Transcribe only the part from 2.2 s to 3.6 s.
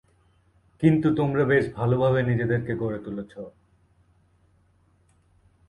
নিজেদেরকে গড়ে তুলেছো।